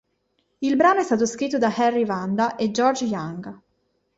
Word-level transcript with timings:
Il 0.57 0.75
brano 0.77 1.01
è 1.01 1.03
stato 1.03 1.27
scritto 1.27 1.59
da 1.59 1.71
Harry 1.77 2.05
Vanda 2.07 2.55
e 2.55 2.71
George 2.71 3.05
Young. 3.05 3.61